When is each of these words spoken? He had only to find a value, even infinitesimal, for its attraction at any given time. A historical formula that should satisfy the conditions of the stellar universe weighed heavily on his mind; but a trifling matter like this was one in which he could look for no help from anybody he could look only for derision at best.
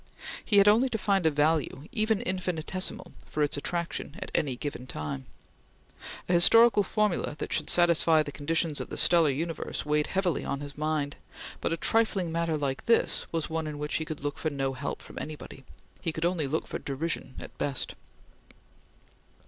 He 0.43 0.57
had 0.57 0.67
only 0.67 0.89
to 0.89 0.97
find 0.97 1.27
a 1.27 1.29
value, 1.29 1.87
even 1.91 2.21
infinitesimal, 2.21 3.11
for 3.27 3.43
its 3.43 3.55
attraction 3.55 4.15
at 4.19 4.31
any 4.33 4.55
given 4.55 4.87
time. 4.87 5.27
A 6.27 6.33
historical 6.33 6.81
formula 6.81 7.35
that 7.37 7.53
should 7.53 7.69
satisfy 7.69 8.23
the 8.23 8.31
conditions 8.31 8.79
of 8.79 8.89
the 8.89 8.97
stellar 8.97 9.29
universe 9.29 9.85
weighed 9.85 10.07
heavily 10.07 10.43
on 10.43 10.59
his 10.59 10.75
mind; 10.75 11.17
but 11.59 11.71
a 11.71 11.77
trifling 11.77 12.31
matter 12.31 12.57
like 12.57 12.87
this 12.87 13.27
was 13.31 13.47
one 13.47 13.67
in 13.67 13.77
which 13.77 13.97
he 13.97 14.05
could 14.05 14.21
look 14.21 14.39
for 14.39 14.49
no 14.49 14.73
help 14.73 15.03
from 15.03 15.19
anybody 15.19 15.63
he 16.01 16.11
could 16.11 16.23
look 16.23 16.31
only 16.31 16.47
for 16.47 16.79
derision 16.79 17.35
at 17.37 17.55
best. 17.59 17.93